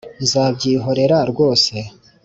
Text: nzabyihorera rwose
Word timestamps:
nzabyihorera 0.23 1.17
rwose 1.31 1.75